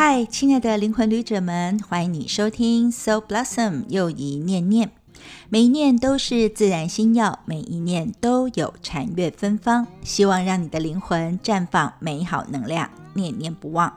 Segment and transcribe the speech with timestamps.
[0.00, 4.92] 嗨，亲爱的灵魂旅者们，欢迎你收听 Soul Blossom 又一念念，
[5.48, 12.88] 每一念都是自然心药，每一念都有禅悦芬芳，希望让你的灵魂绽放美好能量。
[13.18, 13.92] 念念不忘，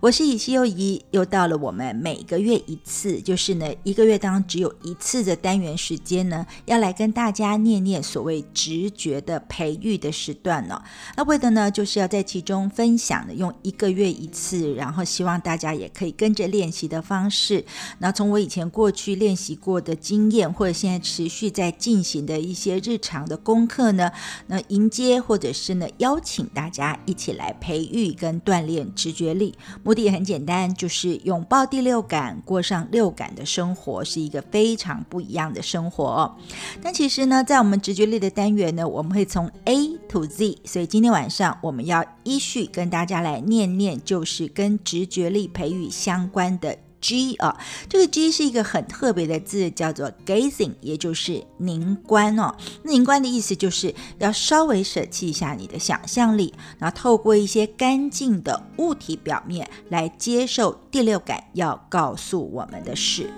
[0.00, 10.82] 我是以西又怡，又到了我们每个月一次，就是呢一个月当中只有一次的单元时间呢，要来跟大家念念所谓直觉的培育的时段呢。
[11.16, 17.62] 那为的呢，就是要在其中分享的，用一个月一次，然后希望大家也可以跟着练习的方式，
[17.98, 24.10] 那从我以前过去练习过的经验，或者现在持续在进行的一些日常的功课呢，
[24.46, 28.61] 那迎接或者是呢邀请大家一起来培育跟锻。
[28.66, 36.36] 练直觉力，目的很简单，就是拥抱第六感，过上六感的生活，是一个非常不一样的生活。
[36.82, 46.78] 但其实呢，在我们直觉力的单元呢，我们会从 A to Z，所以今天晚上我们要依序跟大家来念念，就是跟直觉力培育相关的。
[47.02, 47.58] G 啊，
[47.90, 52.54] 这个 G 是一个很特别的字，叫做 gazing，也就是凝观哦。
[52.84, 63.28] 凝观的意思就是要稍微舍弃一下你的想象力，然后透过一些干净的物体表面来接受第六感要告诉我们的事。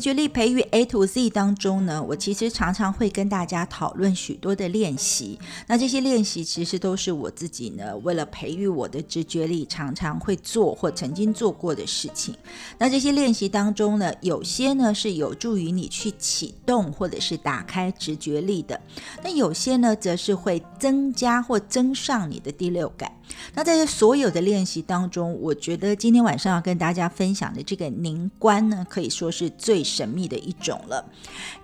[0.00, 5.38] 觉力培育 A to Z 当中呢，我其实常常会跟大家讨论许多的练习。
[5.66, 12.34] 那这些练习其实都是我自己呢，为了培育我的直觉力，常常会做或曾经做过的事情。
[12.78, 18.80] 那这些练习当中呢，有些呢是有助于你去启动或者是打开直觉力的，
[19.22, 23.12] 那有些呢则是会增加或增上你的第六感。
[23.54, 31.04] 那在这所有的练习当中，我觉得今天晚上要跟大家分享的这个凝观呢，可以说是最神秘的一种了。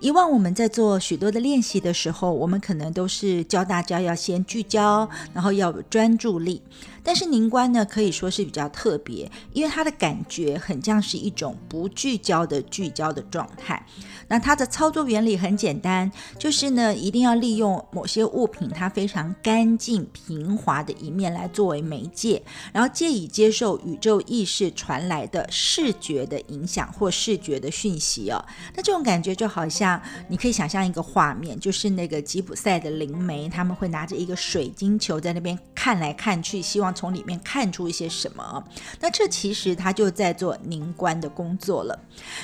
[0.01, 6.61] 以往我们在做许多的练习的时候，我们可能都是教大家要先聚焦，然后要有专注力。
[7.03, 13.87] 但是凝观呢，可以说是比较特别，因为它的感觉很像是一种不聚焦的聚焦的状态。
[14.29, 22.43] 那它的操作原理很简单，就是呢，一定要利用某些物品它非常干净平滑的一面来作为媒介，
[22.73, 28.45] 然后借以接受宇宙意识传来的视觉的影响或视觉的讯息哦。
[28.75, 38.65] 那这种感觉就好像你可以想象一个画面，就是那个吉普赛的灵媒，他们会拿着一个水晶球在那边看来看去，希望从里面看出一些什么。
[39.01, 41.99] 那这其实他就在做凝观的工作了。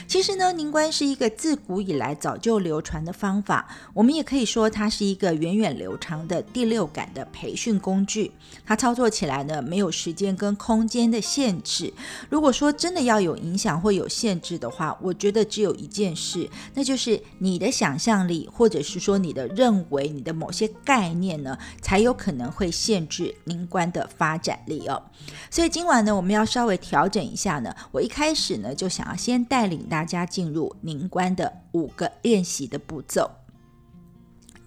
[0.07, 8.31] 其实呢，凝观是一个自古古以来早就流传的方法，我们也可以说它是一个源远流长的第六感的培训工具。
[8.67, 11.91] 它操作起来呢，没有时间跟空间的限制。
[12.29, 25.03] 如果说真的要有影响或有限制的话，我觉得只有一件事，那就是你的想象力，或者是说你的认为、你的某些概念呢，才有可能会限制灵观的发展力哦。
[25.51, 27.75] 所以今晚呢，我们要稍微调整一下呢。
[27.93, 33.42] 我一开始呢，就想要先带领大家进入灵观的五个练习的步骤。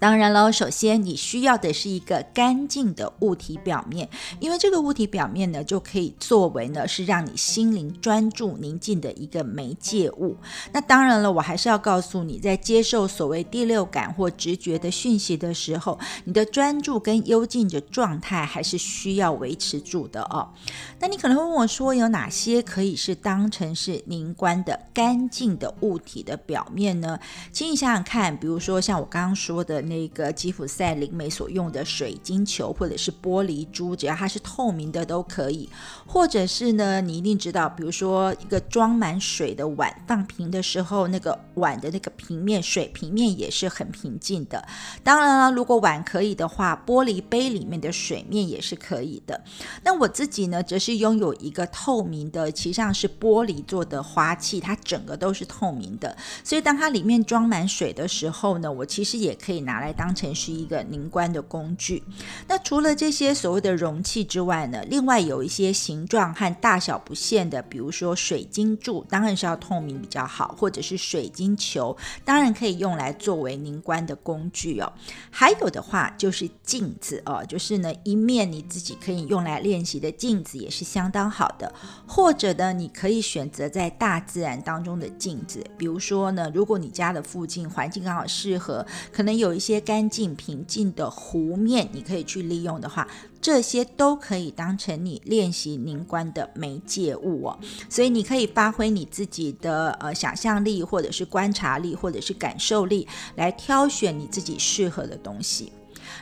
[0.05, 4.07] 当然了，首先你需要的是一个干净的物体表面，
[4.39, 10.37] 因为这个物体表面呢，就可以作为呢是让你心灵专注宁静的一个媒介物。
[10.71, 20.53] 那当然了，我还是要告诉你，在接受所谓第六感或直觉的讯息的时候，你的专注跟幽静的状态还是需要维持住的哦。
[20.99, 27.19] 那你可能会问我说，有哪些可以是当成是凝观的干净的物体的表面呢？
[27.51, 29.94] 请你想想看，比如说像我刚刚说的那。
[29.95, 35.69] 那个吉普赛灵媒所用的水晶球，或者是玻璃珠，只要它是透明的都可以。
[36.05, 44.67] 或者是呢，你一定知道，比如说一个装满水的碗放平的时候，那个碗的那个平面水平面也是很平静的。
[45.01, 49.41] 当然了，如果碗可以的话，玻璃杯里面的水面也是可以的。
[49.83, 56.15] 那我自己呢，则是拥有一个透明的，其实上是玻璃做的花器，它整个都是透明的。
[56.43, 59.84] 所以当它里面装满水的时候呢，我其实也可以拿来。
[59.85, 62.03] 来当成是一个凝观的工具。
[62.47, 74.91] 那除了这些所谓的容器之外呢，另外有一些形状和大小不限的，比如说水晶柱，当然是要透明比较好，或者是水晶球，当然可以用来作为凝观的工具哦。
[75.29, 81.71] 还有的话就是镜子哦，就是呢一面你自己可以用来练习的镜子也是相当好的。
[82.07, 89.85] 或者呢，你可以选择在大自然当中的镜子，比如说呢，如果你家的附近环境刚好适合，可能有一些。
[89.85, 93.07] 干净平静的湖面，你可以去利用的话，
[93.39, 97.59] 这些都可以当成你练习凝观的媒介物哦。
[97.87, 105.71] 所以你可以发挥你自己的呃想象力，或者是观察力，或者是感受力，来挑选你自己适合的东西。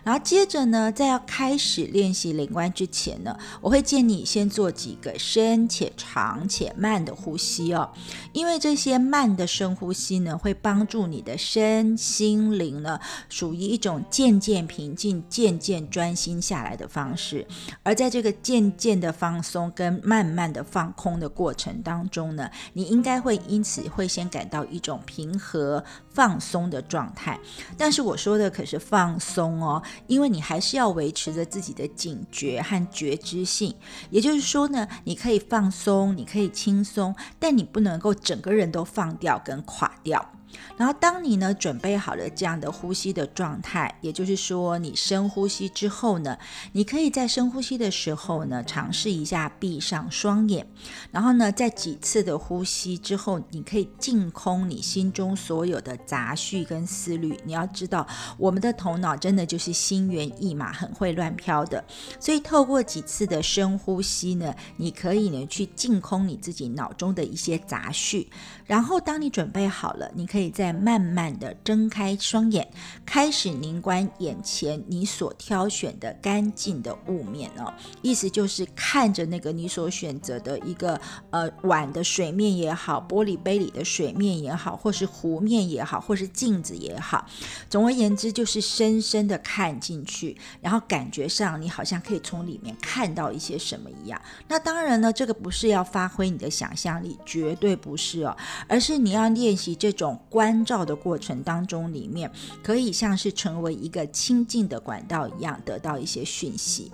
[0.04, 7.90] 然后接着呢，在要开始练习灵观之前呢，我会建议你先做几个深且长且慢的呼吸哦，
[8.34, 17.48] 因为这些慢的深呼吸呢，会帮助你的身心灵呢，属于一种渐渐平静、渐渐专心下来的方式。
[17.84, 27.40] 而在这个渐渐的放松跟慢慢的放空的过程当中呢，你应该会因此会先感到一种平和放松的状态。
[27.78, 29.82] 但是我说的可是放松哦。
[30.08, 33.74] 因为你还是要维持着自己的警觉和觉知性，
[34.10, 40.33] 也就是说呢，你可以放松，你可以轻松，但你不能够整个人都放掉跟垮掉。
[40.78, 46.38] 然后，当你呢准备好了这样的呼吸的状态，也就是说，你深呼吸之后呢，
[46.72, 50.66] 你可以在深呼吸的时候呢，尝试一下闭上双眼，
[51.12, 57.40] 然后呢，在几次的呼吸之后，你可以净空你心中所有的杂绪跟思虑。
[57.46, 58.08] 你要知道，
[58.38, 61.84] 我们的头脑真的就是心猿意马，很会乱飘的。
[62.20, 68.30] 所以，透过几次的深呼吸呢，你可以呢去净空你自己脑中的一些杂绪。
[68.66, 72.68] 然后，当你准备好了，你可以再慢慢的睁开双眼，
[73.06, 77.74] 开始凝观眼前你所挑选的干净的雾面哦。
[78.02, 81.00] 意思就是看着那个你所选择的一个
[81.30, 87.26] 呃碗的水面也好，玻璃杯里的水面也好，或是湖面也好，或是镜子也好。
[87.70, 94.22] 总而言之，就是深深的看进去，然后感觉上你好像可以从里面看到一些什么一样。
[94.48, 98.36] 那当然呢，这个不是要发挥你的想象力，绝对不是哦。
[98.68, 106.92] 而是你要练习这种关照的过程当中，里面可以像是成为一个清净的管道一样，得到一些讯息。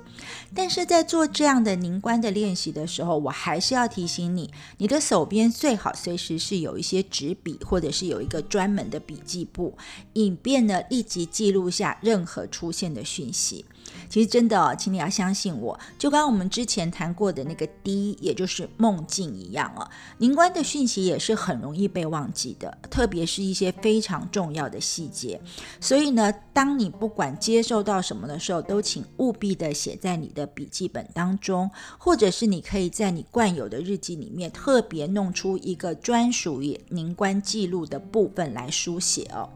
[0.53, 9.77] 但是在做这样的凝观的练习的时候，我还是要提醒你，你的手边最好随时是有一些纸笔，或者是有一个专门的笔记簿，
[10.13, 13.65] 以便呢立即记录下任何出现的讯息。
[14.09, 19.87] 其实真的哦，请你要相信我，就刚我们之前谈过的那个 D，也就是梦境一样哦。
[20.17, 25.39] 凝观的讯息也是很容易被忘记的，特别是一些非常重要的细节。
[25.79, 39.49] 所以呢，当你不管接受到什么的时候，都请务必的写在你的笔记本当中，或者是你可以在你惯有的日记里面特别弄出一个专属于凝观记录的部分来书写哦。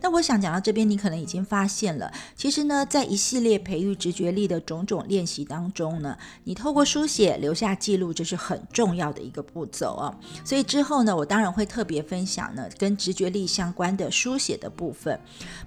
[0.00, 10.14] 那我想讲到这边，你可能已经发现了，其实呢，在一系列培育直觉力的种种练习当中呢，你透过书写留下记录，这是很重要的一个步骤啊。
[10.44, 15.18] 所以之后呢，我当然会特别分享呢跟直觉力相关的书写的部分。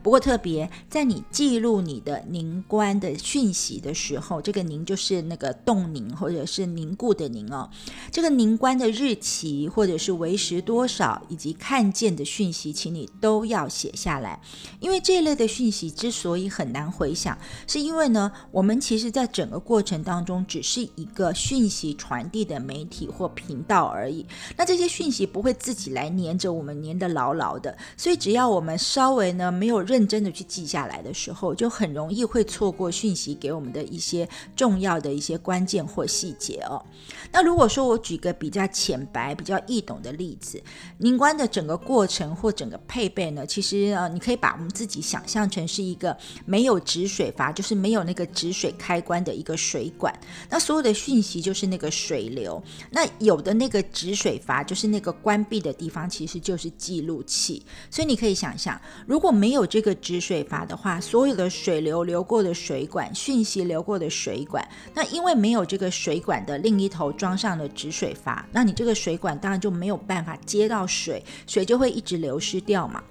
[0.04, 7.70] 不过特别在你记录你的凝观的讯息的时候，这个凝就是那个冻凝或者是凝固的凝哦，
[8.12, 14.19] 这个凝观的日期或者是为时多少，以及看见的讯息，请你都要写下。
[14.20, 14.40] 来，
[14.80, 24.26] 因为这一类的讯息之所以很难回想，是因为呢，我们其实在整个过程当中只是一个讯息传递的媒体或频道而已。
[24.58, 27.76] 那这些讯息不会自己来黏着我们，黏得牢牢的。
[27.96, 36.84] 所以只要我们稍微呢没有认真的去记下来的时候，就很容易会错过讯息给我们的一些重要的一些关键或细节哦。
[37.32, 40.62] 那如果说我举个比较浅白、比较易懂的例子，
[40.98, 44.09] 凝观的整个过程或整个配备呢，其实呃。
[44.14, 50.14] 你可以把我们自己想象成是一个没有止水阀，就是没有那个止水开关的一个水管。
[50.50, 52.62] 那所有的讯息就是那个水流。
[52.92, 57.64] 那有的那个止水阀，就是那个关闭的地方，其实就是记录器。
[57.90, 73.04] 所以你可以想象，如果没有这个止水阀的话，所有的水流流过的水管，讯息流过的水管，那因为没有这个水管的另一头装上了止水阀，那你这个水管当然就没有办法接到水，水就会一直流失掉嘛。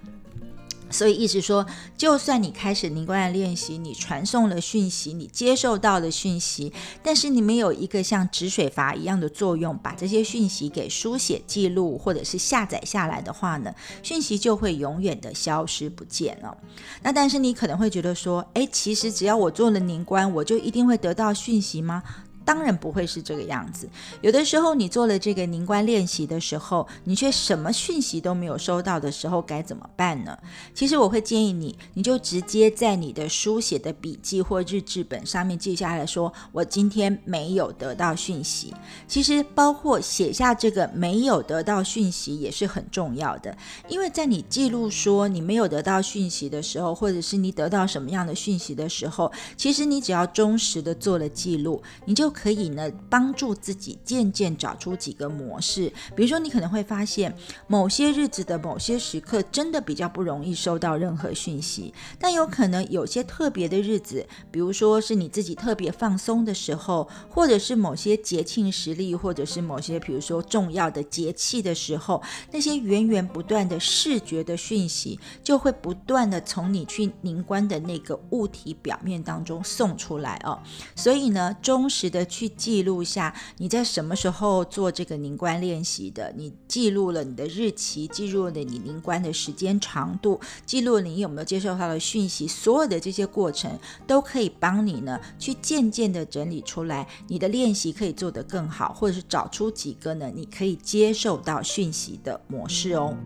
[0.90, 1.66] 所以，意思说，
[1.96, 16.56] 就算你开始凝观的练习，你传送了讯息，你接受到的讯息，但是你没有一个像止水阀一样的作用，把这些讯息给书写记录或者是下载下来的话呢，讯息就会永远的消失不见了。
[17.02, 22.02] 那但是你可能会觉得说，诶，其实只要我做了凝观，我就一定会得到讯息吗？
[22.48, 23.86] 当然不会是这个样子。
[24.22, 30.34] 有的时候你做了这个凝观练习的时候，你却什么讯息都没有收到的时候，该怎么办呢？
[30.72, 38.72] 其实我会建议你，你就直接在你的书写的笔记或日志本上面记下来说，我今天没有得到讯息。
[39.06, 43.54] 其实包括写下这个没有得到讯息也是很重要的，
[43.90, 55.92] 因为在你记录说你没有得到讯息的时候，或者是你得到什么样的讯息的时候，其实你只要忠实的做了记录，你就可以呢帮助自己渐渐找出几个模式。
[56.14, 57.34] 比如说，你可能会发现
[57.66, 80.60] 某些日子的某些时刻真的比较不容易收到任何讯息，但有可能有些特别的日子，比如说是你自己特别放松的时候，或者是某些节庆时例，或者是某些比如说重要的节气的时候，那些源源不断的视觉的讯息就会不断的从你去凝观的那个物体表面当中送出来哦。
[80.94, 103.16] 所以呢，忠实的去记录下你在什么时候做这个凝观练习的，你记录了你的日期，记录了你凝观的时间长度，记录你有没有接受到的讯息，所有的这些过程都可以帮你呢去渐渐的整理出来，你的练习可以做得更好，或者是找出几个呢你可以接受到讯息的模式哦。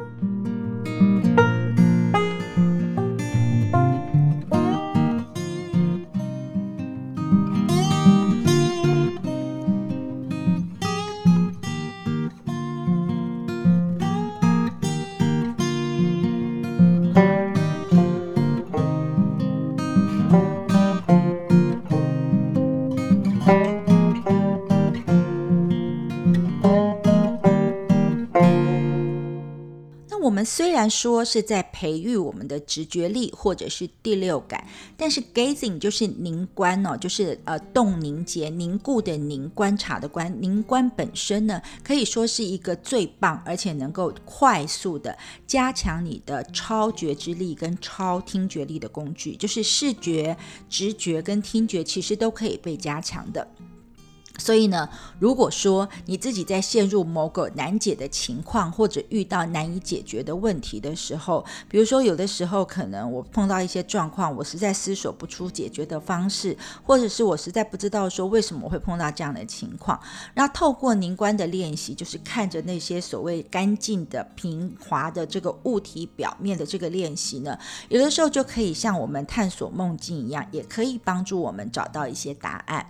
[30.44, 50.36] 虽然说是在培育我们的直觉力或者是第六感，但是 gazing 就是凝观哦，就是呃动凝结、凝固的凝，观察的观，凝观本身呢，可以说是一个最棒而且能够快速的加强你的超觉知力跟超听觉力的工具，就是视觉、
[50.68, 53.46] 直觉跟听觉其实都可以被加强的。
[54.38, 70.00] 所以呢，如果说你自己在陷入某个难解的情况，或者遇到难以解决的问题的时候，比如说有的时候可能我碰到一些状况，我实在思索不出解决的方式，或者是我实在不知道说为什么会碰到这样的情况，
[70.34, 77.56] 那透过凝观的练习，就是看着那些所谓干净的平滑的这个物体表面的这个练习呢，
[77.90, 82.86] 有的时候就可以像我们探索梦境一样，也可以帮助我们找到一些答案。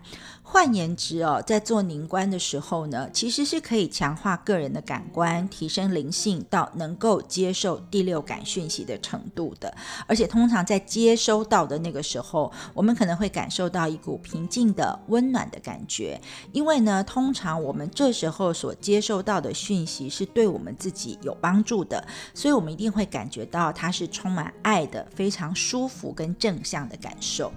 [0.53, 9.75] 换言之哦，在做凝观的时候呢，其实是可以强化个人的感官，提升灵性到能够接受第六感讯息的程度的。
[10.07, 16.21] 而且通常在接收到的那个时候，我们可能会感受到一股平静的、温暖的感觉。
[16.53, 27.51] 因为呢，通常我们这时候所接收到的讯息是对我们自己有帮助的，所以我们一定会感觉到它是充满爱的，非常舒服跟正向的感受。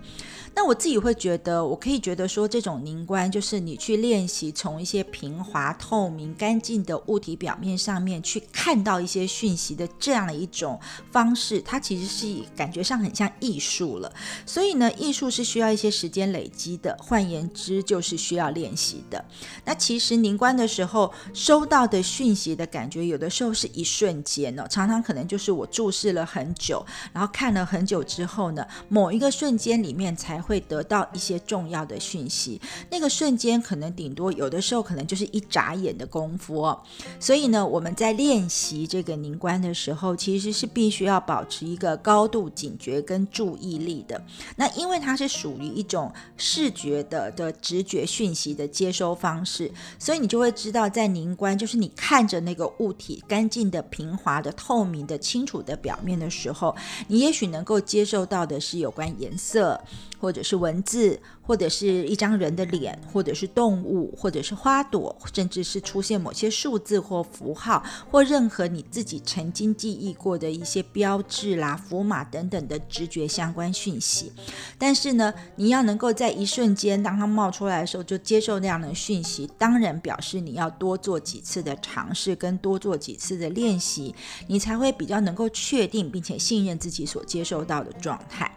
[0.55, 10.79] 那我自己会觉得，我可以觉得说，这种凝观就是你去练习从一些平滑、透明、干净的物体表面上面去看到一些讯息的这样的一种
[11.11, 14.09] 方式，它其实是感觉上很像艺术了。
[14.45, 19.23] 所以呢，艺术是需要一些时间累积的，换言之，就是需要练习的。
[19.65, 30.44] 那其实凝观的时候收到的讯息的感觉，有的时候是一瞬间哦，常常可能就是我注视了很久，然后看了很久之后呢，某一个瞬间里面才。
[30.45, 32.61] 会得到一些重要的讯息，
[32.91, 36.79] 那个瞬间可能顶多有的时候可能就是一眨眼的功夫哦。
[37.19, 44.23] 所以呢，我们在练习这个凝观的时候，其实是必须要保持一个高度警觉跟注意力的。
[44.55, 56.75] 那因为它是属于一种视觉的的直觉讯息的接收方式，所以你就会知道，在凝观就是你看着那个物体干净的、平滑的、透明的、清楚的表面的时候，
[57.07, 59.81] 你也许能够接受到的是有关颜色。
[60.25, 74.31] 或者是文字，或者是一张人的脸，或者是动物，或者是花朵，甚至是出现某些数字或符号，或任何你自己曾经记忆过的一些标志啦、符码等等的直觉相关讯息。
[74.79, 84.15] 但是呢，你要能够在一瞬间，当它冒出来的时候就接受那样的讯息，当然表示你要多做几次的尝试，跟多做几次的练习，
[84.47, 88.51] 你才会比较能够确定并且信任自己所接受到的状态。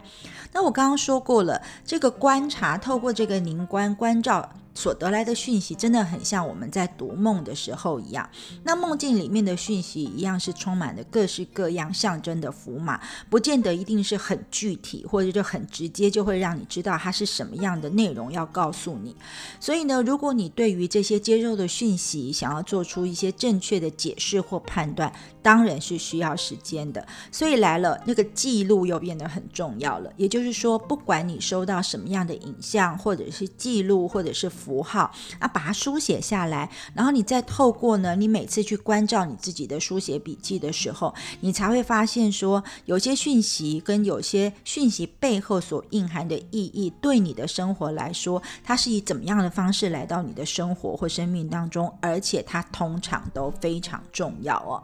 [0.51, 4.49] 那我刚刚说过了，这个观察透过这个凝观关照。
[4.79, 8.29] 所得来的讯息，真的很像我们在读梦的时候一样。
[8.63, 12.97] 那梦境里面的讯息一样是充满了各式各样象征的符码，
[13.29, 19.13] 不见得一定是很具体，或者就很直接，就会让你知道它是什么样的内容要告诉你。
[19.59, 27.05] 所以呢，如果你对于这些接受的讯息想要做出一些正确的解释或判断，当然是需要时间的。
[27.33, 30.09] 所以来了，那个记录又变得很重要了。
[30.15, 54.83] 也就是说，不管你收到什么样的影像，或者是记录，或者是符符号，啊，把它书写下来，然后你再透过呢，你每次去关照你自己的书写笔记的时候，你才会发现说，有些讯息跟有些讯息背后所蕴含的意义，对你的生活来说，它是以怎么样的方式来到你的生活或生命当中，而且它通常都非常重要哦。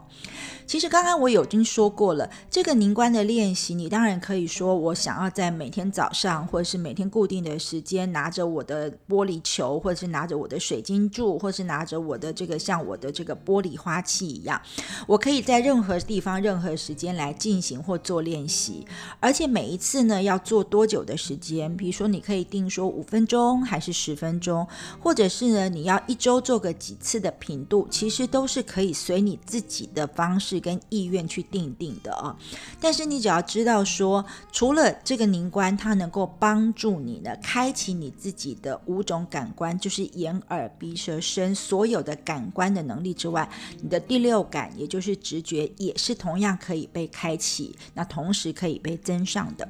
[0.66, 14.60] 其实刚刚我有已经说过了，这个凝观的练习，你当然可以说，我想要在每天早上，或者是每天固定的时间，拿着我的玻璃球，或者是拿着我的水晶柱，或是拿着我的这个像我的这个玻璃花器一样，
[15.06, 18.86] 我可以在任何地方、任何时间来进行或做练习。
[19.20, 21.74] 而且每一次呢，要做多久的时间？
[21.76, 24.66] 比如说，你可以定说五分钟，还是十分钟，
[25.00, 30.60] 或者是呢，你要一周做个几次的频度，其实都是可以随你自己的方式。
[30.66, 32.36] 跟意愿去定定的啊，
[32.80, 43.48] 但是你只要知道说，除了这个凝观，它能够帮助你呢，开启你自己的五种感官，就是眼、耳、鼻、舌、身所有的感官的能力之外，
[43.82, 49.68] 你的第六感，也就是直觉，也是同样可以被开启，那同时可以被增上的。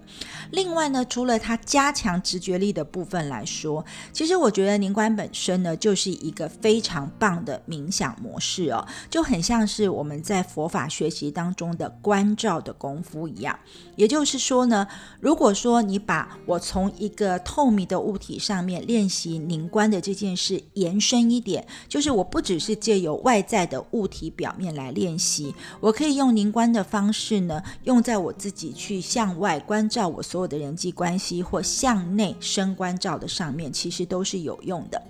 [0.52, 10.76] 另外呢，除了它加强直觉力的部分来说，其实我觉得凝关本身呢，就是一个非常棒的冥想模式哦，就很像是我们在佛法。
[10.76, 13.58] 法学习当中的关照的功夫一样，
[13.96, 14.86] 也就是说呢，
[15.20, 35.02] 如果说你把我从一个透明的物体上面练习凝关的这件事延伸一点，就是我不只是借由外在的物体表面来练习，我可以用凝观的方式呢，用在我自己去向外关照我所有的人际关系，或向内深关照的上面，其实都是有用的。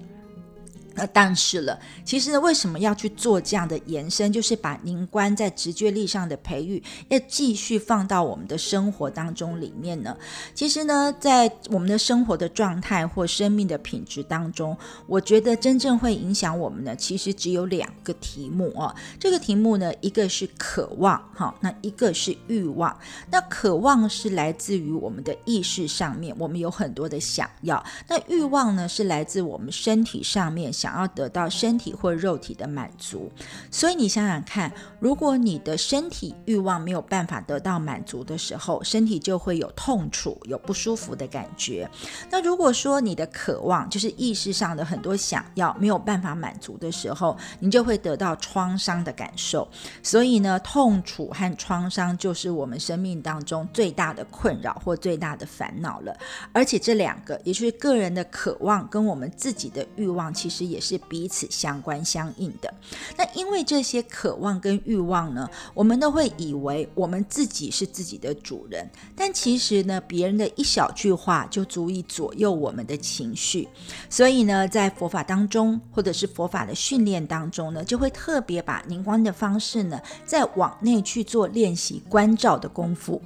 [0.97, 4.33] 那但是了，其实呢，为什么要去做这样的延伸？
[4.33, 10.17] 就是把您关在直觉力上的培育，要继续放到我们的生活当中里面呢？
[10.55, 14.76] 其实呢，在我们的生活的状态或生命的品质当中，
[15.07, 18.95] 我觉得真正会影响我们的，其实只有两个题目哦。
[19.21, 22.99] 这个题目呢，一个是渴望，哈，那一个是欲望。
[23.31, 27.76] 那渴望是来自于我们的意识上面，我们有很多的想要；
[28.09, 30.85] 那欲望呢，是来自我们身体上面想。
[30.86, 33.28] 想要得到身体或肉体的满足，
[33.72, 41.90] 所以你想想看，如果你的身体欲望没有办法得到满足的时候，身体就会有痛楚、有不舒服的感觉。
[42.30, 49.66] 那如果说你的渴望就是意识上的很多想要没有办法满足的时候，你就会得到创伤的感受。
[50.04, 56.16] 所以呢，痛楚和创伤就是我们生命当中最大的困扰或最大的烦恼了。
[56.52, 60.75] 而且这两个，也就是个人的渴望跟我们自己的欲望，其实也。
[60.76, 62.73] 也是彼此相关相应的。
[63.17, 68.86] 那因为这些渴望跟欲望呢，我们都会以为我们自己是自己的主人，
[69.17, 73.67] 但其实呢，别人的一小句话就足以左右我们的情绪。
[74.10, 83.23] 所以呢，在佛法当中，或者是佛法的训练当中呢，就会特别把凝观的方式呢，再往内去做练习关照的功夫。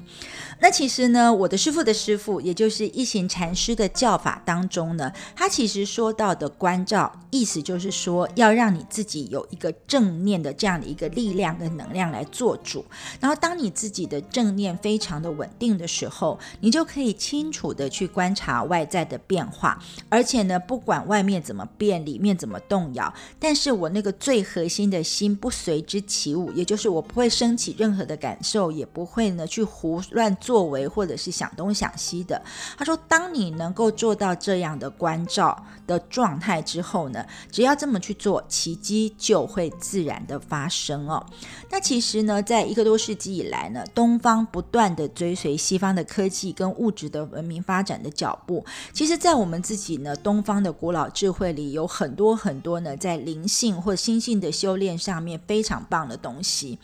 [0.60, 7.10] 那其实呢，我的师傅的师傅，也就是一行禅师的教法当中呢，他其实说到的关照，
[7.40, 12.84] 意思就是说，要让你自己有一个正念的这样的一个力量跟能量来做主。
[13.18, 19.82] 然后，当你自己的正念非常的稳定的时候，你就可以清楚的去观察外在的变化。
[20.10, 30.36] 而且呢，不管外面怎么变，里面怎么动摇，但是我那个最核心的心不随之起舞，也就是我不会升起任何的感受，也不会呢去胡乱。
[30.40, 32.40] 作为或者是想东想西的，
[32.78, 41.24] 他说：“当你能够做到这样的关照的状态之后呢，只要这么去做，奇迹就会自然的发生哦。
[41.70, 48.62] 那其实呢，在一个多世纪以来呢，东方不断的追随西方的科技跟物质的文明发展的脚步，
[48.92, 56.78] 其实，在我们自己呢，东方的古老智慧里，有很多很多呢，在灵性或心性的修炼上面非常棒的东西。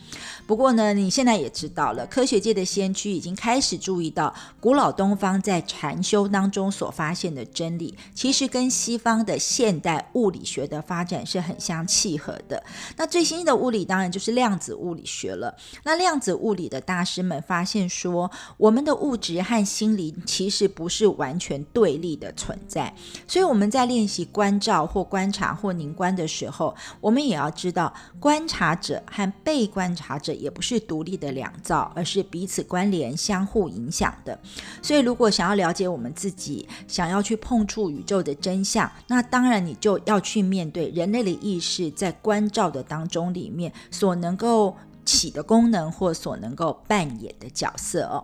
[0.47, 3.61] 不过呢，你现在也知道了，科学界的先驱已经开。
[3.67, 12.61] 始注意到古老东方在禅修当中所发现的真理，其实跟西方的现代物物理学的发展是很相契合的。
[12.97, 15.55] 那最新的物理当然就是量子物理学了。
[15.83, 22.93] 那量子物理的大师们发现说，我们的物质和心灵其实不是完全对立的存在。
[23.25, 34.37] 所以我们在练习关照或观察或凝观的时候，我们也要知道，观察者和被观察者也不是独立的两造，而是彼此关联、相互影响的。
[34.81, 44.75] 所以，如果想要了解我们自己，想要去碰触宇宙的真相，那当然你就要要去面对人类的意识在关照的当中里面所能够
[45.07, 48.23] 起的功能或所能够扮演的角色哦。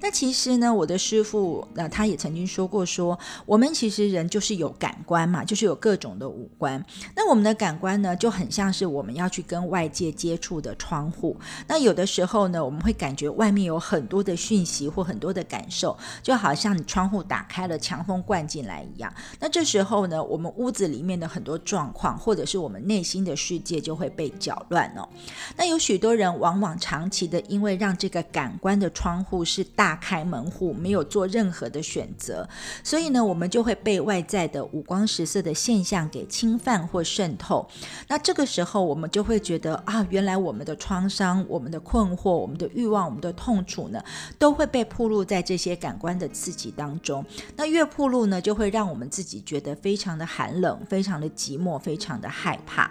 [0.00, 6.84] 那其实呢，我的师傅那他也曾经说过，说我们其实人就是有感官嘛，就是有各种的五官。
[7.14, 11.36] 那我们的感官呢，就很像是我们要去跟外界接触的窗户。
[11.68, 19.12] 那有的时候呢，我们会感觉外面有很多的讯息或很多的感受，就好像你窗户打开了，强风灌进来一样。
[19.38, 25.08] 那这时候呢，我们屋子里面的很多状况，或者是我们内心的世界就会被搅乱哦。
[25.56, 32.48] 那有许多人人往往长期的，因为让这个感官的窗户是大开门户，没有做任何的选择，
[32.82, 37.68] 所以呢，我们就会被外在的五光十色的现象给侵犯或渗透。
[38.08, 44.02] 那这个时候，我们就会觉得啊，原来我们的创伤、我们的困惑、我们的欲望、我们的痛楚呢，
[44.38, 47.24] 都会被铺露在这些感官的刺激当中。
[47.56, 52.90] 那越铺露呢，就会让我们自己觉得非常的寒冷、非常的寂寞、非常的害怕。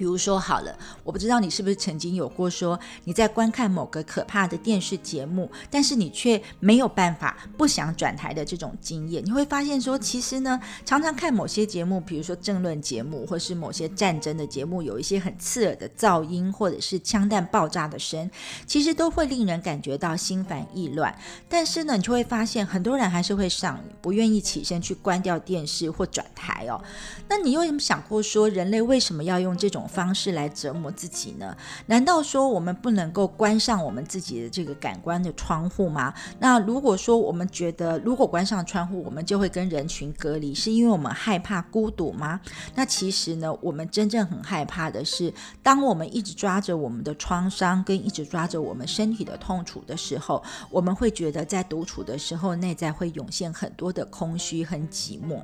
[0.00, 9.22] 比如说好了，我不知道你是不是曾经有过说你在观看某个可怕的电视节目，但是你却没有办法不想转台的这种经验。
[9.22, 18.30] 你会发现说，其实呢，常常看某些节目，比如说政论节目，或是某些战争的节目，有一些很刺耳的噪音，或者是枪弹爆炸的声，
[18.66, 21.14] 其实都会令人感觉到心烦意乱。
[21.46, 26.82] 但是呢，你就会发现很多人还是会上瘾，不愿意起身去关掉电视或转台哦。
[27.28, 29.86] 那你有没有想过说，人类为什么要用这种？
[29.90, 31.56] 方式来折磨自己呢？
[31.86, 36.14] 难道说我们不能够关上我们自己的这个感官的窗户吗？
[36.38, 42.40] 那如果说我们觉得如果关上窗户，我们就会跟人群隔离，是因为我们害怕孤独吗？
[42.74, 55.40] 那其实呢，我们真正很害怕的是，当我们一直抓着我们的创伤，跟一直抓着我们身体的痛楚的时候，我们会觉得在独处的时候，内在会涌现很多的空虚和寂寞。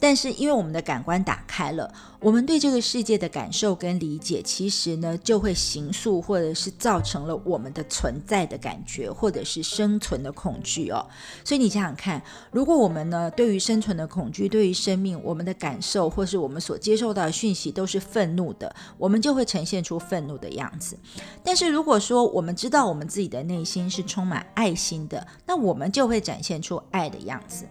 [0.00, 11.06] 但是因为我们的感官打开了，我们对这个世界的感受跟理解，其实呢就会形塑或者是造成了我们的存在的感觉，或者是生存的恐惧哦。
[11.44, 20.98] 所以你想想看，如果我们呢对于生存的恐惧，对于生命，我们的感受或是我们所接受到的讯息都是愤怒的，我们就会呈现出愤怒的样子。
[21.42, 27.64] 但是如果说我们知道我们自己的内心是充满爱心的，那我们就会展现出爱的样子。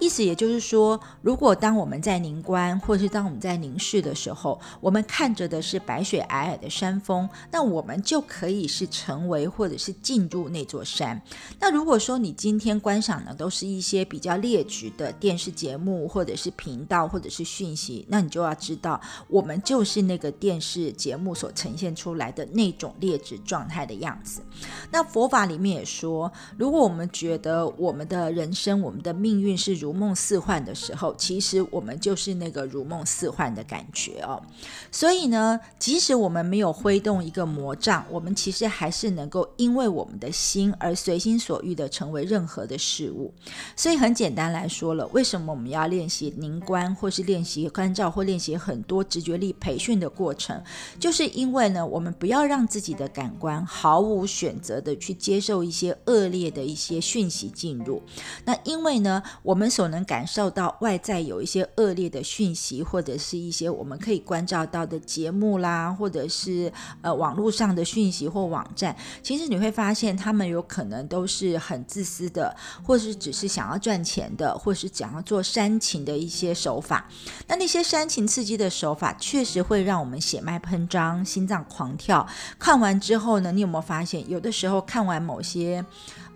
[0.00, 11.20] 意思也就是说，如果当我们在凝观，或是当我们在凝视的时候，我们看着的是白雪皑皑的山峰，那我们就可以是成为或者是进入那座山。
[11.58, 24.42] 那如果说你今天观赏的都是一些比较劣质的电视节目，或者是频道，或者是讯息，那你就要知道，我们就是那个电视节目所呈现出来的那种劣质状态的样子。
[24.90, 34.42] 那佛法里面也说，如果我们觉得我们的人生、我们的命运是如梦似幻的时候，其实我们就是那个如梦似幻的感觉哦。
[34.90, 43.30] 所以呢，即使我们没有挥动一个魔杖，我们其实还是能够因为我们的心而随心所欲的成为任何的事物。
[43.76, 50.58] 所以很简单来说了，为什么我们要练习凝观，或是练习关照，或练习很多直觉力培训的过程，
[50.98, 58.02] 就是因为呢，我们不要让自己的感官毫无选择的去接受一些恶劣的一些讯息进入。
[58.46, 77.08] 那因为呢，我们所能感受到外在有一些恶劣的讯息，或者是一些我们可以关照到的节目啦，或者是呃网络上的讯息或网站，其实你会发现他们有可能都是很自私的，或是只是想要赚钱的，或是想要做煽情的一些手法。
[77.48, 82.24] 那那些煽情刺激的手法，确实会让我们血脉喷张、心脏狂跳。
[82.60, 85.84] 看完之后呢，你有没有发现，有的时候看完某些。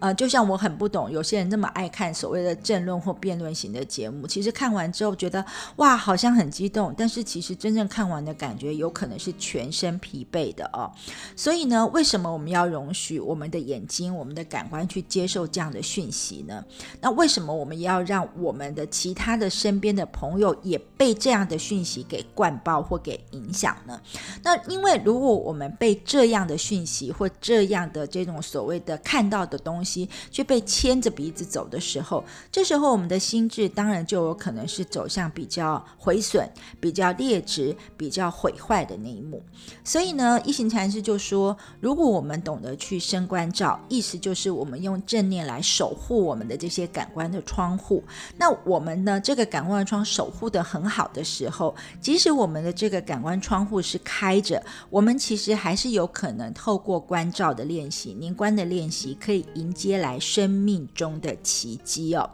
[0.00, 5.44] 呃，就像我很不懂，有些人那么爱看所谓的政论或辩论型的节目，其实看完之后觉得
[5.76, 10.90] 哇，好像很激动，但是其实真正看完的感觉有可能是全身疲惫的哦。
[11.34, 16.64] 所以呢，为什么我们要容许我们的眼睛、我们的感官去接受这样的讯息呢？
[17.00, 24.00] 那为什么我们要让我们的其他的身边的朋友也被这样的讯息给灌爆或给影响呢？
[24.42, 32.22] 那因为如果我们被这样的讯息或这样的这种所谓的看到的东西，西，却被牵着鼻子走的时候，
[32.53, 36.48] 这时候我们的心智当然就有可能是走向比较毁损、
[36.81, 39.42] 比较劣质、比较毁坏的那一幕。
[39.83, 48.03] 所以呢，一行禅师就说，如果我们懂得去升关照，意思就是我们用正念来守护我们的这些感官的窗户。
[48.37, 62.28] 那我们呢，这个感官窗守护的很好的时候，即使我们的这个感官窗户是开着，我们其实还是有可能透过关照的练习、凝观的练习，可以迎接来生命中的奇迹哦。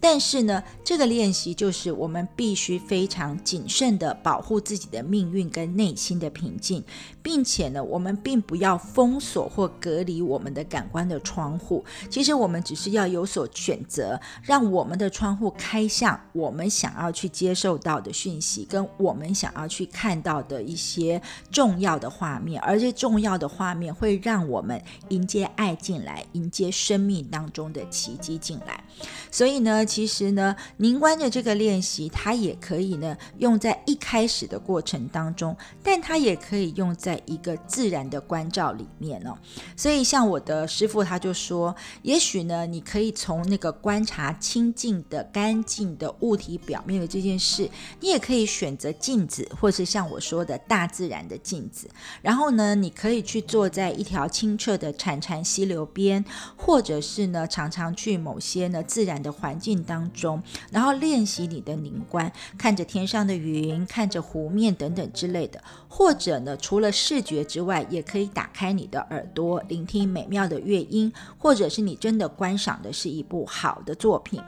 [0.00, 6.82] 但是呢，这个练习就是我们必须非常谨慎的保护自己的命运跟内心的平静，
[7.22, 11.84] 并且呢，我们并不要封锁或隔离我们的感官的窗户。
[12.10, 28.82] 其实我们只是要有所选择，让我们的窗户开向我们想要去接受到的讯息，跟我们想要去看到的一些重要的画面，而这重要的画面会让我们迎接爱进来，迎接生命当中的奇迹进来。
[29.30, 29.84] 所以呢。
[29.98, 39.36] 其实呢，凝观的这个练习，它也可以呢用在一开始的过程当中，但它也可以用在一个自然的关照里面哦。
[39.76, 47.68] 所以像我的师傅他就说，也许呢，你可以从那个观察清净的、干净的物体表面的这件事，
[48.00, 51.88] 你也可以选择镜子，或是像我说的大自然的镜子。
[52.22, 56.24] 然后呢，你可以去坐在一条清澈的潺潺溪流边，
[56.56, 59.82] 或或者是呢，常常去某些呢自然的环境。
[59.82, 74.40] 当中，然后练习你的凝观，看着天上的云，看着湖面等等之类的，或者呢，除了视觉之外，也可以打开你的耳朵，聆听美妙的乐音，或者是你真的观赏的是一部好的作品。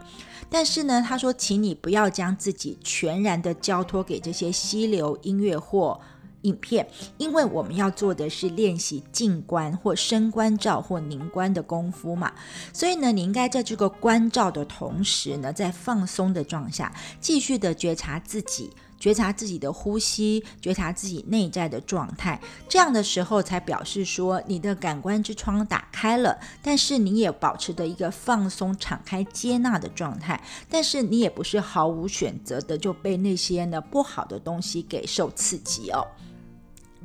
[0.48, 6.00] 但是呢，他说，请你不要将自己全然的交托给这些溪流音乐或。
[6.42, 12.32] 影片，因为我们要做的是练习静观或深观照或凝观的功夫嘛，
[12.72, 36.06] 所以呢，你应该在这个观照的同时呢，在放松的状态下，继续的觉察自己，觉察自己的呼吸，觉察自己内在的状态，这样的时候才表示说你的感官之窗打开了，但是你也保持着一个放松、敞开、接纳的状态，但是你也不是毫无选择的就被那些呢不好的东西给受刺激哦。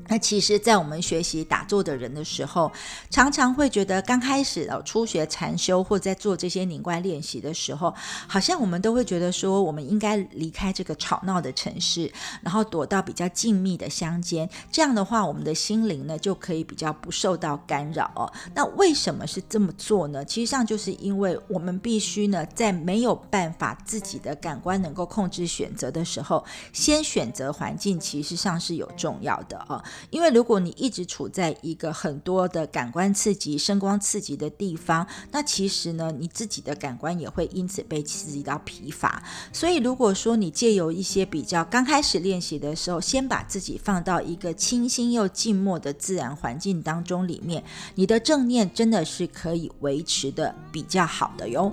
[0.07, 2.71] 那其实，在我们学习打坐的人的时候，
[3.09, 7.91] 常常会觉得刚开始哦初学禅修或在做这些凝观练习的时候，
[8.27, 14.47] 好像我们都会觉得说，我们应该离开这个吵闹的城市，然后躲到比较静谧的乡间。
[14.71, 18.31] 这样的话，我们的心灵呢就可以比较不受到干扰哦。
[18.53, 20.23] 那为什么是这么做呢？
[20.23, 29.83] 其实上就是因为我们必须呢，在没有办法自己的感官能够控制选择的时候，先选择环境，其实上是有重要的哦。
[30.09, 39.21] 因为如果你一直处在一个很多的感官刺激、声光刺激的地方，那其实呢，你自己的感官也会因此被刺激到疲乏。
[39.53, 47.63] 所以，如果说你借由一些比较刚开始练习的时候，先把自己放到一个清新又静默的自然环境当中里面，
[47.95, 51.71] 你的正念真的是可以维持的比较好的哟。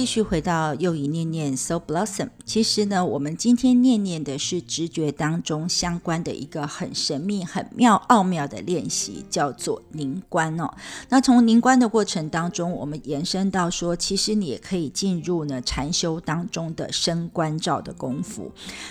[0.00, 2.30] 继续回到又一念念 so blossom。
[2.46, 10.72] 其实呢，我们今天念念的是直觉当中相关的一个很神秘、很妙、奥妙的练习，叫做凝观哦。
[11.10, 18.50] 那从凝观的过程当中，我们延伸到说，其实你也可以进入呢禅修当中的深观照的功夫。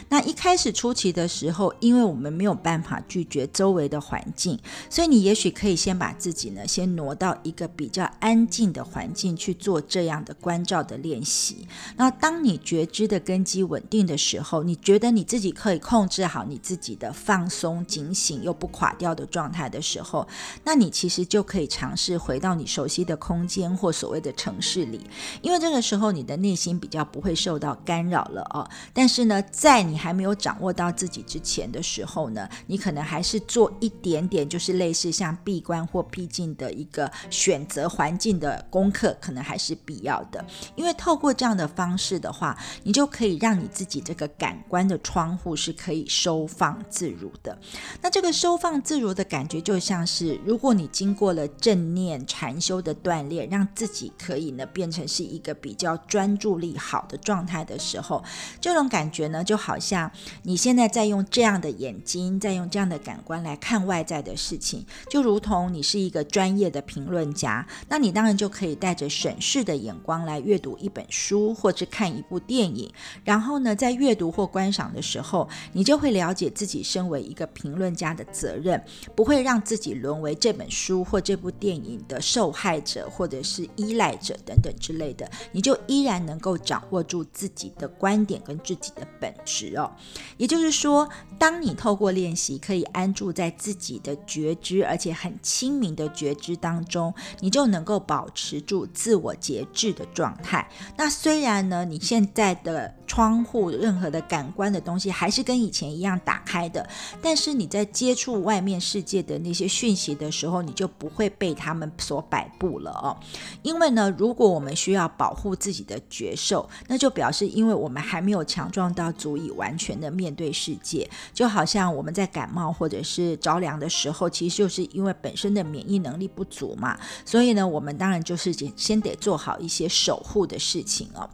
[0.10, 4.60] 那一开始初期的时候，因为我们没有办法拒绝周围的环境，
[4.92, 10.84] 所以你也许可以先把自己呢先挪到一个比较安静的环境去做这样的关照。
[10.90, 11.68] 的练练习，
[11.98, 20.28] 那当你觉知的根基稳定的时候，你觉得你自己可以控制好你自己的放松、警醒又不垮掉的状态的时候，
[20.64, 25.02] 那你其实就可以尝试回到你熟悉的空间或所谓的城市里，
[25.42, 28.70] 因为这个时候你的内心比较不会受到干扰了哦。
[28.94, 40.46] 但是呢，在你还没有掌握到自己之前的时候呢，你可能还是做一点点，就是类似像闭关或僻静的一个选择环境的功课，可能还是必要的。
[40.76, 47.58] 因为为透过这样的方式的话，你就可以让你自己这个感官的窗户是可以收放自如的。
[48.02, 58.24] 那这个收放自如的感觉，就像是如果你经过了正念禅修的锻炼，让自己可以呢变成是一个比较专注力好的状态的时候，
[58.60, 60.12] 这种感觉呢，就好像
[60.44, 72.92] 你现在在用这样的眼睛，在用这样的感官来看外在的事情，就如同你是一个专业的评论家，那你当然就可以带着审视的眼光来阅读一本书，或者看一部电影，
[73.24, 78.82] 然后呢，在阅读或观赏的时候，你就会了解自己身为一个评论家的责任，
[79.16, 89.92] 不会让自己沦为这本书或这部电影的受害者，或者是依赖者等等之类的，你就依然能够掌握住自己的观点跟自己的本质哦。
[90.38, 100.69] 也就是说，当你透过练习可以安住在自己的觉知，而且很清明的觉知当中，你就能够保持住自我节制的状态。
[100.98, 106.88] 那虽然呢，你现在的窗户任何的感官的东西还是跟以前一样打开的，
[107.20, 113.18] 但是你在接触外面世界的那些讯息的时候，你就不会被他们所摆布了哦。
[113.64, 126.96] 因为呢，如果我们需要保护自己的觉受，那就表示因为我们还没有强壮到足以完全的面对世界，就好像我们在感冒或者是着凉的时候，其实就是因为本身的免疫能力不足嘛。
[127.26, 131.28] 所以呢，我们当然就是先先得做好一些守护的事情哦。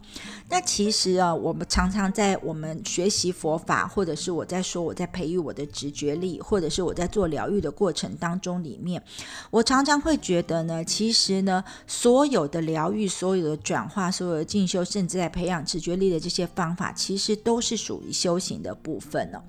[0.48, 9.02] 那其实啊，我们常常在我们学习佛法，或者是我在说我在培育我的直觉力，或者是我在做疗愈的过程当中里面，
[9.50, 19.42] 我常常会觉得呢，其实呢，所有的疗愈、所有的转化、所有的进修，甚至在培养直觉力的这些方法，其实都是属于修行的部分呢。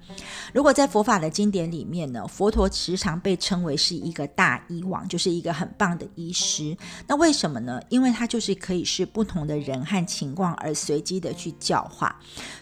[0.53, 6.75] 如果在佛法的经典里面呢，佛陀时常被称为是一个大医王，就是一个很棒的医师。
[7.05, 7.79] 那为什么呢？
[7.89, 10.73] 因为他就是可以是不同的人和情况而。
[10.77, 12.06] 随机的去教化，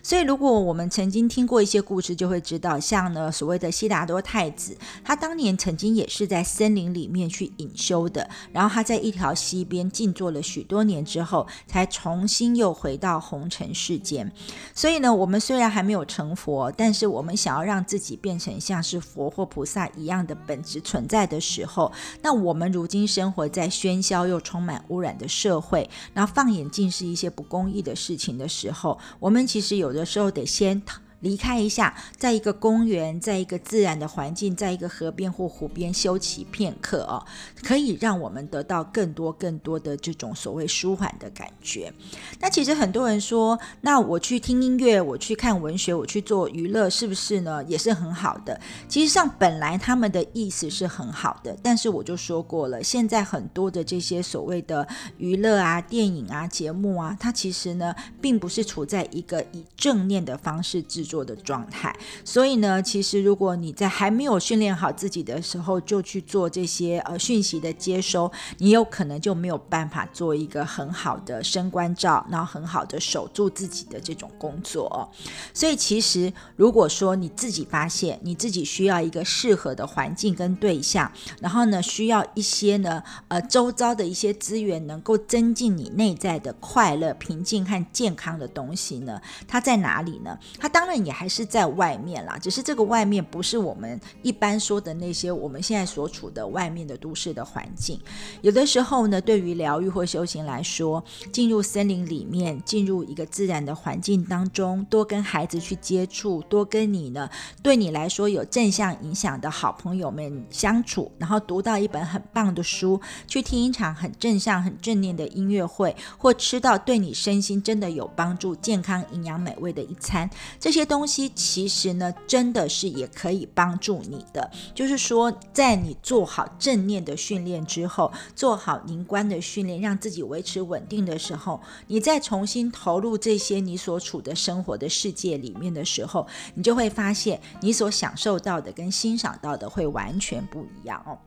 [0.01, 14.31] 所以如果我们曾经听过一些故事，就会知道，像呢所谓的悉达多太子，他当年曾经也是在森林里面去隐修的，然后他在一条溪边静坐了许多年之后，才重新又回到红尘世间。
[14.73, 21.91] 所以呢，我们虽然还没有成佛，但是我们想要让自己变成像是佛或菩萨一样的本质存在的时候，
[22.23, 28.15] 那我们如今生活在喧嚣又充满污染的社会，然后放眼尽是一些不公义的事。
[28.15, 30.81] 情的时候，我们我们其实有的时候得先。
[31.25, 37.25] 离开一下，在一个公园，在一个自然的环境，在一个河边或湖边休息片刻哦，
[37.63, 41.91] 可以让我们得到更多更多的这种所谓舒缓的感觉。
[42.39, 47.63] 那其实很多人说，那我去听音乐，我去看文学，我去做娱乐，是不是呢？
[47.67, 48.61] 也是很好的。
[48.87, 61.14] 其实上本来他们的意思是很好的，但是我就说过了，现在很多的这些所谓的娱乐啊、电影啊、节目啊，它其实呢，并不是处在一个以正念的方式制作。
[61.15, 75.09] 做的状态，所以呢，其实如果你在还没有训练好自己的时候就去做这些呃讯息的接收，你有可能就没有办法做一个很好的升官照，然后很好的守住自己的这种工作。
[75.53, 90.37] 所以其实如果说你自己发现你自己需要一个适合的环境跟对象，然后呢需要一些呢呃周遭的一些资源能够增进你内在的快乐、平静和健康的东西呢，它在哪里呢？
[90.59, 90.94] 它当然。
[91.03, 97.99] 也还是在外面啦，只是这个外面不是我们一般说的那些我们现在所处的外面的都市的环境。
[98.41, 101.03] 有的时候呢，对于疗愈或修行来说，
[101.33, 107.29] 进入森林里面，进入一个自然的环境当中，多跟孩子去接触，多跟你呢，
[107.61, 120.84] 对你来说有正向影响的好朋友们相处，然后读到一本很棒的书，去听一场很正向、很正念的音乐会，或吃到对你身心真的有帮助、健康、营养、美味的一餐，这些。
[120.85, 124.51] 东西其实呢，真的是也可以帮助你的。
[124.73, 141.17] 就是说，在你做好正念的训练之后，做好凝观的训练，让自己维持稳定的时候，你再重新投入这些你所处的生活的世界里面的时候，你就会发现，你所享受到的跟欣赏到的会完全不一样哦。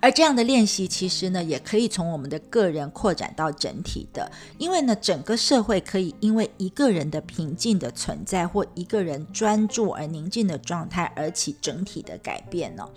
[0.00, 12.88] 而这样的练习，其实呢，也可以从我们的个人扩展到整体的，因为呢，整个社会可以因为一个人的平静的存在，或一个人专注而宁静的状态而起整体的改变呢。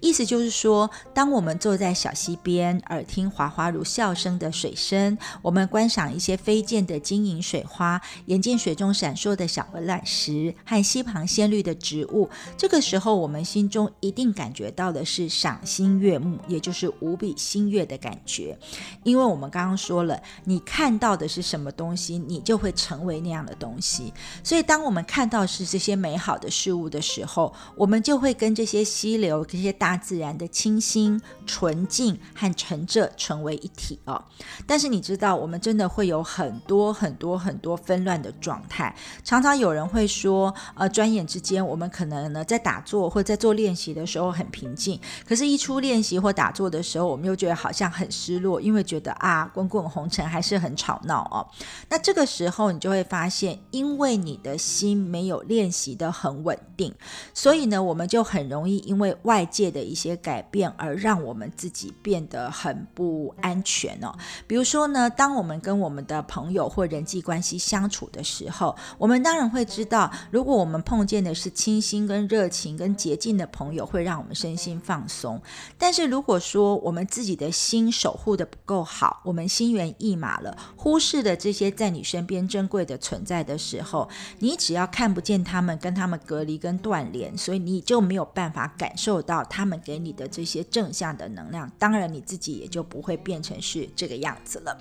[0.00, 16.27] 意思就是说，当我们坐在小溪边，耳听哗哗如笑声的水声，我们观赏一些飞溅的晶莹水花，眼见水中闪烁的小鹅卵石和溪旁鲜绿的植物，这个时候，我们心中一定感觉到的是赏心悦目。
[16.28, 18.58] 目，也就是无比心悦的感觉。
[19.02, 24.12] 因为我们刚刚说了，你看到的是什么东西，你就会成为那样的东西。
[24.44, 34.22] 所以，当我们看到是这些美好的事物的时候，我们就会跟这些溪流、这些大自然的清新、纯净和澄澈成为一体哦。
[34.66, 38.94] 但是，你知道，我们真的会有很多很多很多纷乱的状态。
[39.24, 51.46] 常常有人会说，呃，转眼之间，我们可能呢在打坐或在做练习的时候很平静，可是，一出练习或打坐的时候，我们又觉得好像很失落，因为觉得啊，滚滚红尘还是很吵闹哦。
[51.88, 56.94] 那这个时候，你就会发现，因为你的心没有练习的很稳定，
[57.32, 64.12] 所以呢，我们就很容易因为外界的一些改变而让我们自己变得很不安全哦。
[64.46, 75.40] 比如说呢，当我们跟我们的朋友或人际关系相处的时候，我们当然会知道，如果我们碰见的是清新、跟热情、跟洁净的朋友，会让我们身心放松。
[75.76, 91.70] 但是如果说我们自己的心守护的不够好，我们心猿意马了，忽视了这些在你身边珍贵的存在的时候，你只要看不见他们，跟他们隔离跟断联，所以你就没有办法感受到他们给你的这些正向的能量。
[91.78, 94.76] 当然，你自己也就不会变成是这个样子了。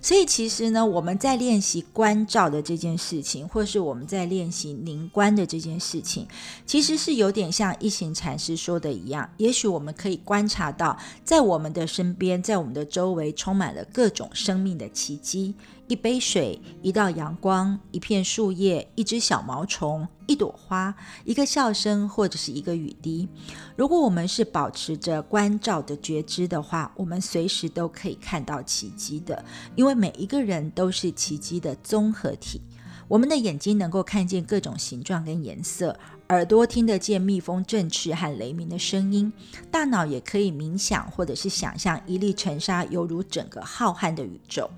[0.00, 6.26] 所以其实呢，我们在练习关照的这件事情，或是我们在练习凝观的这件事情，
[6.66, 9.28] 其实是有点像一行禅师说的一样。
[9.36, 15.54] 也许我们可以观察到，在我们的身边，在我们的周围，充满了各种生命的奇迹。
[15.86, 20.94] 一杯水，一道阳光，一片树叶，一只小毛虫，一朵花，
[21.26, 23.28] 一个笑声，或者是一个雨滴。
[23.76, 29.44] 如果我们是保持着关照的觉知的话，我们随时都可以看到奇迹的，
[29.76, 32.62] 因为每一个人都是奇迹的综合体。
[33.06, 35.94] 我们的眼睛能够看见各种形状跟颜色，
[36.30, 39.30] 耳朵听得见蜜蜂振翅和雷鸣的声音，
[39.70, 44.70] 大脑也可以冥想或者是想象一粒尘沙犹如整个浩瀚的宇宙。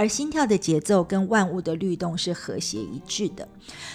[0.00, 3.46] 而心跳的节奏跟万物的律动是和谐一致的。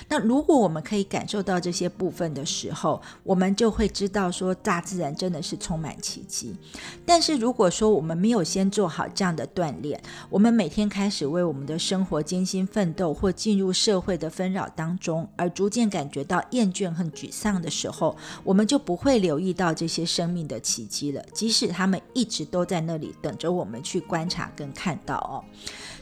[0.08, 6.56] 那如果我们可以感受到这些部分的时候，我们就会知道说大自然真的是充满奇迹。
[7.08, 10.00] 但是如果说我们没有先做好这样的锻炼，
[10.30, 21.26] 我们每天开始为我们的生活艰辛奋斗，或进入社会的纷扰当中，而逐渐感觉到厌倦和沮丧的时候，我们就不会留意到这些生命的奇迹了。
[21.34, 25.44] 即使他们一直都在那里等着我们去观察跟看到哦。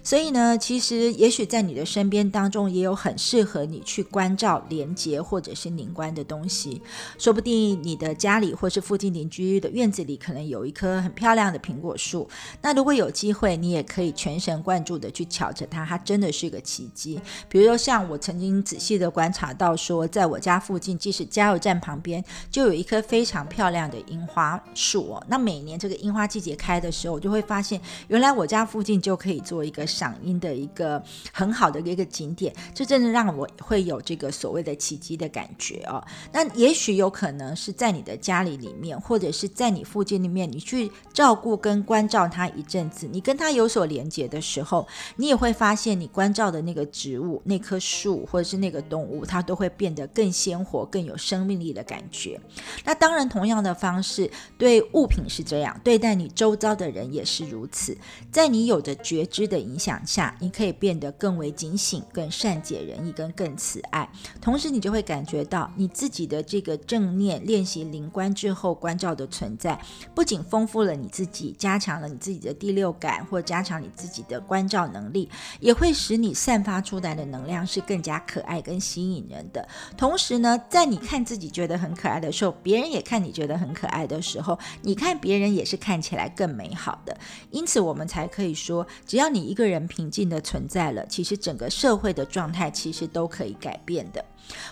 [0.04, 6.82] 所以呢，其实也许在你的身边当中，也有很适合你去关照、连接或者是凝观的东西。
[7.18, 12.28] 说不定你的家里或是附近邻居的院子里，可能有一棵很漂亮的苹果树。
[12.62, 17.18] 那如果有机会，你也可以全神贯注的去瞧着它，它真的是一个奇迹。
[17.48, 25.24] 比如说，像我曾经仔细的观察到，说在我家附近，即使加油站旁边，就有一棵非常漂亮的樱花树哦。
[25.30, 27.80] 那每年这个樱花季节开的时候，我就会发现，
[28.10, 29.88] 原来我家附近就可以做一个。
[29.94, 36.04] 赏樱的一个很好的一个景点，这真的让我会有这个所谓的奇迹的感觉哦。
[36.32, 44.88] 那也许有可能是在你的家里里面，或者是在你附近里面，你去照顾跟关照它一阵子，你跟它有所连接的时候，
[45.18, 52.40] 你也会发现你关照的那个植物、那棵树或者是那个动物，它都会变得更鲜活、更有生命力的感觉。
[52.84, 57.96] 那当然，同样的方式对物品是这样，对待你周遭的人也是如此。
[58.32, 59.78] 在你有着觉知的影。
[59.84, 64.10] 想下，你可以变得更为警醒、更善解人意、跟更慈爱。
[64.40, 69.78] 同时，你就会感觉到你自己的这个正念练习灵观之后，关照的存在，
[70.16, 75.30] 不仅丰富了你自己，加强了你自己的第六感，或加强你自己的关照能力，
[75.60, 79.68] 也会使你散发出来的能量是更加可爱、跟吸引人的。
[79.98, 87.18] 同时呢，在你看自己觉得很可爱的时候，别人也看你觉得很可爱的时候，你看别人也是看起来更美好的。
[87.52, 89.73] 因此，我们才可以说，只要你一个人。
[89.74, 94.24] 人平静的存在了，其实整个社会的状态其实都可以改变的。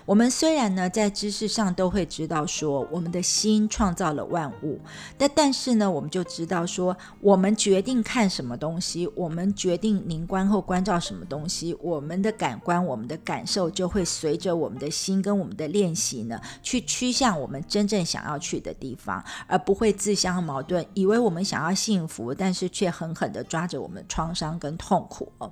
[0.05, 4.79] 我们虽然呢在知识上都会知道说我们的心创造了万物，
[5.17, 25.51] 但但是呢我们就知道说我们决定看什么东西，我们决定凝观后关照什么东西，我们的感官、我们的感受就会随着我们的心跟我们的练习呢去趋向我们真正想要去的地方，而不会自相矛盾，以为我们想要幸福，但是却狠狠的抓着我们创伤跟痛苦哦。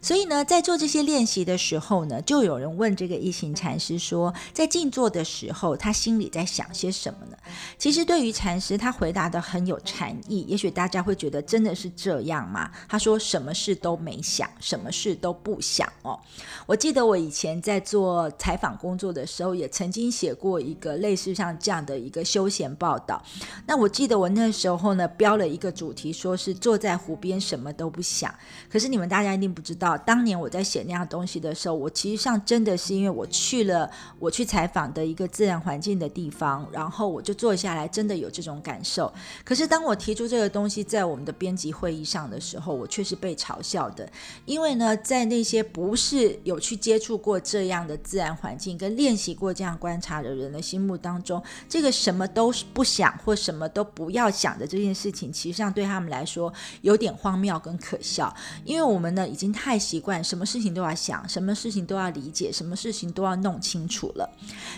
[0.00, 7.36] 所以呢，在做这些练习的时候呢，就有人问这个一行禅师说，在静坐的时候，他心里在想些什么呢？
[7.78, 10.42] 其实对于禅师，他回答的很有禅意。
[10.42, 12.70] 也许大家会觉得真的是这样吗？
[12.88, 16.18] 他说什么事都没想，什么事都不想哦。
[16.66, 23.22] 我记得我以前在做采访工作的时候，也曾经写过一个类似像这样的一个休闲报道。
[23.66, 28.34] 那我记得我那时候呢，标了一个主题，说是坐在湖边什么都不想。
[28.70, 39.12] 可是你们大家一定不知道，当年我在写那样东西的时候，我其实上真的是因为我去了我去采访的一个自然环境的地方，然后我就坐下来，真的有这种感受。
[39.44, 44.10] 可是当我提出这个东西在我们的编辑会议上的时候，我却是被嘲笑的，
[44.46, 58.32] 因为呢，在那些不是有去接触过这样的自然环境跟练习过这样观察的人的心目当中，这个什么都不想或什么都不要想的这件事情，其实上对他们来说有点荒谬跟可笑。
[58.64, 64.28] 因为我们呢已经太习惯什么事情都要想，什么事情都要理解，什么事情都要弄清楚了。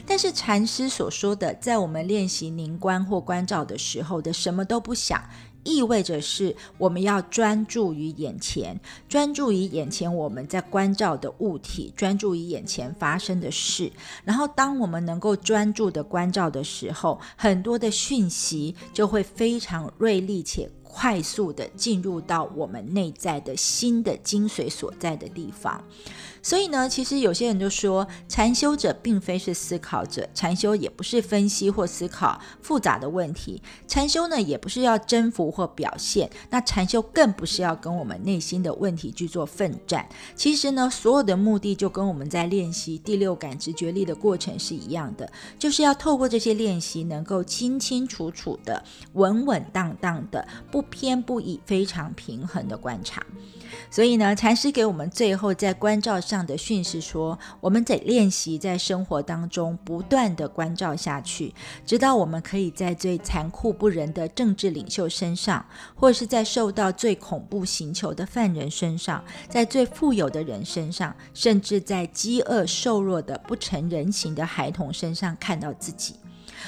[0.07, 5.22] 但是禅师所说的，在我们练习凝观或关照的时候的什么都不想，
[5.64, 8.78] 意味着是我们要专注于眼前，
[9.09, 13.92] 专注于眼前我们在关照的物体，专注于眼前发生的事。
[14.24, 20.70] 然后，当我们能够专注的关照的时候，很多的讯息就会非常锐利且。
[20.89, 25.84] 快速的进入到我们内在的新的精髓所在的地方。
[26.43, 40.09] 所以呢，其实有些人就说，禅修者并非是思考者，禅修也不是分析或思考复杂的问题，禅修呢也不是要征服或表现，那禅修更不是要跟我们内心的问题去做奋战。
[40.34, 48.82] 其实呢，所有的目的就跟我们在练习第六感直觉力的过程是一样的，就是要透过这些练习，能够清清楚楚的、
[49.14, 53.24] 稳稳当当的、不偏不倚、非常平衡的观察。
[53.91, 61.55] 所以呢，禅师给我们最后在关照上的训示说，我们得练习在生活当中不断的关照下去，
[61.86, 65.64] 直到我们可以在最残酷不仁的政治领袖身上，
[65.95, 76.14] 或是在受到最恐怖刑求的犯人身上，在最富有的人身上，甚至在饥饿瘦弱的不成人形的孩童身上看到自己。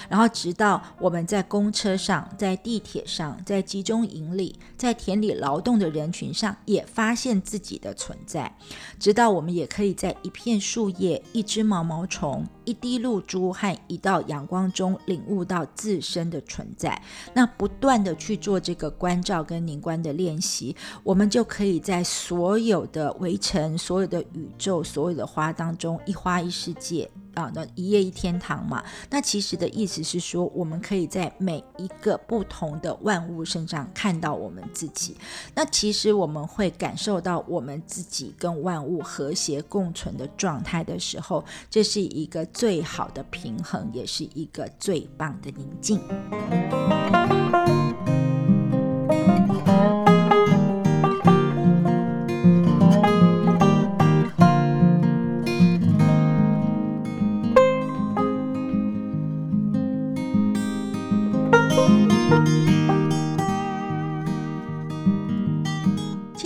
[0.08, 8.50] 然后，直到我们在公车上、在地铁上、在集中营里、在田里劳动的人群上，也发现自己的存在；
[8.98, 17.02] 直到我们也可以在一片树叶、一只毛毛虫、一滴露珠和一道阳光中领悟到自身的存在。
[17.34, 27.10] 那不断的去做这个关照跟凝观的练习，我们就可以在所有的围城、所有的宇宙、所有的花当中，一花一世界。
[27.34, 35.16] 啊，那一夜一天堂嘛，那其实的意思是说，我们可以在每一个不同的万物身上看到我们自己。
[35.54, 45.98] 那其实我们会感受到我们自己跟万物和谐共存的状态的时候，这是一个最好的平衡，也是一个最棒的宁静。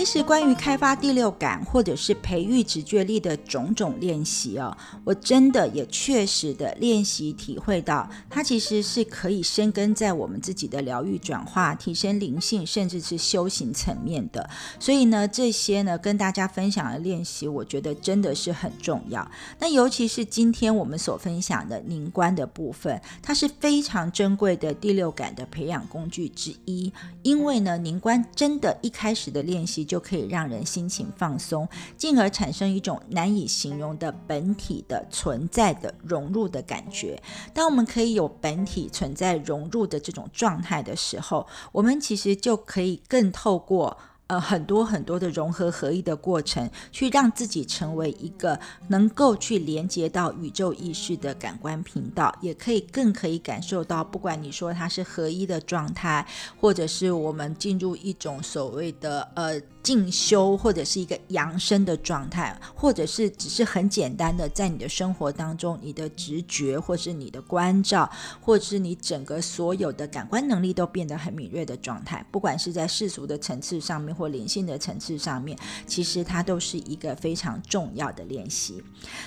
[0.04, 4.76] 是关于开发第六感，或者是培育直觉力的种种练习哦。
[5.04, 14.48] 我真的也确实的练习体会到，它其实是可以生根在我们自己的疗愈、转化、提升灵性，甚至是修行层面的。
[14.78, 19.28] 所以呢，这些呢跟大家分享的练习，我觉得真的是很重要。
[19.58, 26.92] 那尤其是今天我们所分享的凝观的部分，它是非常珍贵的第六感的培养工具之一。
[27.22, 37.22] 因为呢，凝观真的一开始的练习就就可以让人心情放松，进而产生一种难以形容的本体的存在的融入的感觉。
[37.52, 43.96] 当我们可以有本体存在融入的这种状态的时候，我们其实就可以更透过。
[44.26, 56.26] 呃，很多很多的融合合一的过程，去让自己成为一个能够去连接到宇宙意识的感官频道，也可以更可以感受到，不管你说它是合一的状态，
[56.58, 59.60] 或者是我们进入一种所谓的呃。
[59.84, 68.10] 进修或者是一个扬升的状态，或者是只是很简单的在你的生活当中，你的直觉，或是你的关照，
[68.40, 75.56] 或是你整个所有的感官能力都变得很敏锐的状态，不管是在世俗的层次上面或灵性的层次上面，
[75.86, 78.82] 其实它都是一个非常重要的练习。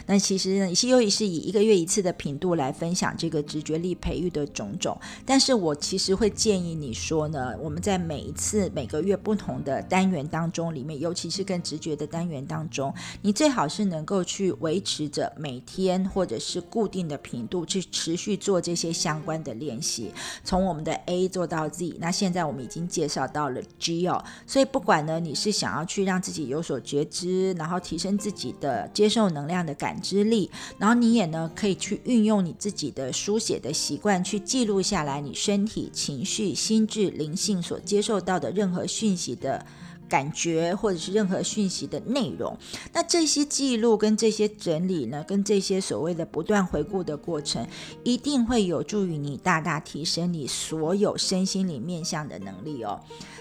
[0.07, 10.46] 那其实呢，西优也是以一个月一次的频度来分享这个直觉力培育的种种，但是我其实会建议你说呢，我们在每一次每个月不同的单元当。
[10.51, 20.11] 中里面，尤其是更直觉的单元当中，你最好是能够去维持着每天或者是固定的频度去持续做这些相关的练习，
[20.43, 39.65] 从我们的 A 做到 Z，那现在我们已经介绍到了 G 哦，所以不管呢你是想要去让自己有所觉知，然后提升自己的接受能量的感知力，然后你也呢可以去运用你自己的书写的习惯去记录下来你身体、情绪、心智、灵性所接受到的任何讯息的。
[40.09, 42.57] 感觉或者是任何讯息的内容，
[42.93, 47.65] 那这些记录跟这些整理呢，跟这些所谓的不断回顾的过程，
[48.03, 52.99] 一定会有助于你大大提升你所有身心里面向的能力哦。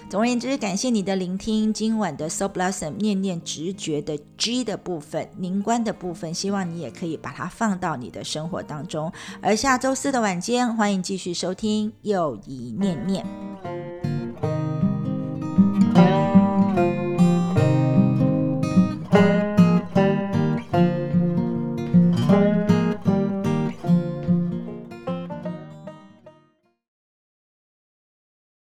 [0.08, 9.12] 总而言之，感谢你的聆听，今晚的 So Blossom 念念直觉的 G 的部分，凝观的部分，希望你也可以把它放到你的生活当中。
[9.42, 14.05] 而下周四的晚间，欢迎继续收听又一念念。
[16.76, 17.05] thank you